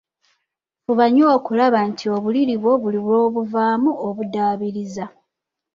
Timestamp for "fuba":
0.83-1.05